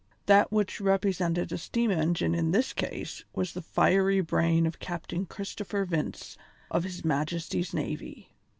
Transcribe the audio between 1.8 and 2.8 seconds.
engine in this